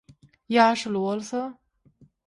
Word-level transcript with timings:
Ýaşuly 0.55 1.05
bolsa: 1.05 1.47